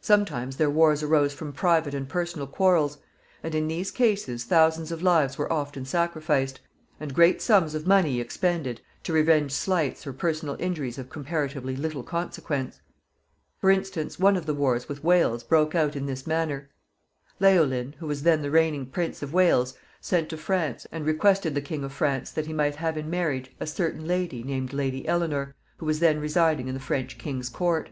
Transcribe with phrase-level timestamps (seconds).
[0.00, 2.98] Sometimes their wars arose from private and personal quarrels,
[3.42, 6.60] and in these cases thousands of lives were often sacrificed,
[7.00, 12.04] and great sums of money expended to revenge slights or personal injuries of comparatively little
[12.04, 12.80] consequence.
[13.58, 16.70] For instance, one of the wars with Wales broke out in this manner.
[17.40, 21.60] Leolin, who was then the reigning Prince of Wales, sent to France, and requested the
[21.60, 25.56] King of France that he might have in marriage a certain lady named Lady Eleanor,
[25.78, 27.90] who was then residing in the French king's court.